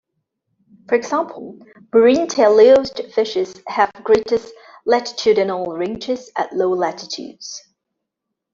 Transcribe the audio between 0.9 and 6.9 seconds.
example, marine teleost fishes have the greatest latitudinal ranges at low